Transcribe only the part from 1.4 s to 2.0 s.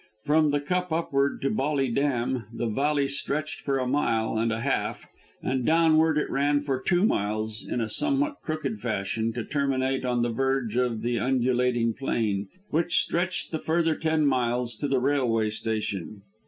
to Bolly